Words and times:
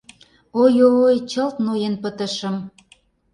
Ой-ой, 0.61 1.17
чылт 1.31 1.55
ноен 1.65 1.95
пытышым!.. 2.01 2.55